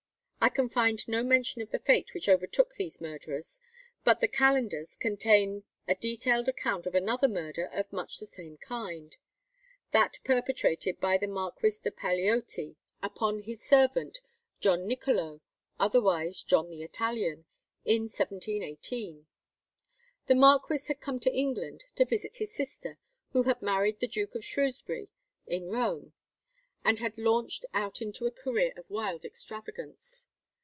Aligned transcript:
I 0.43 0.49
can 0.49 0.69
find 0.69 1.07
no 1.07 1.21
mention 1.21 1.61
of 1.61 1.69
the 1.69 1.77
fate 1.77 2.15
which 2.15 2.27
overtook 2.27 2.73
these 2.73 2.99
murderers; 2.99 3.61
but 4.03 4.21
the 4.21 4.27
"Calendars" 4.27 4.95
contain 4.95 5.65
a 5.87 5.93
detailed 5.93 6.47
account 6.47 6.87
of 6.87 6.95
another 6.95 7.27
murder 7.27 7.67
of 7.67 7.93
much 7.93 8.17
the 8.17 8.25
same 8.25 8.57
kind; 8.57 9.15
that 9.91 10.17
perpetrated 10.23 10.99
by 10.99 11.19
the 11.19 11.27
Marquis 11.27 11.73
de 11.83 11.91
Paleoti 11.91 12.75
upon 13.03 13.41
his 13.41 13.61
servant, 13.61 14.21
John 14.59 14.87
Niccolo, 14.87 15.41
otherwise 15.79 16.41
John 16.41 16.71
the 16.71 16.81
Italian, 16.81 17.45
in 17.85 18.05
1718. 18.09 19.27
The 20.25 20.33
marquis 20.35 20.79
had 20.87 20.99
come 21.01 21.19
to 21.19 21.31
England 21.31 21.83
to 21.97 22.03
visit 22.03 22.37
his 22.37 22.51
sister, 22.51 22.97
who 23.33 23.43
had 23.43 23.61
married 23.61 23.99
the 23.99 24.07
Duke 24.07 24.33
of 24.33 24.43
Shrewsbury 24.43 25.11
in 25.45 25.69
Rome, 25.69 26.13
and 26.83 26.97
had 26.97 27.15
launched 27.15 27.63
out 27.75 28.01
into 28.01 28.25
a 28.25 28.31
career 28.31 28.73
of 28.75 28.89
wild 28.89 29.23
extravagance. 29.23 30.25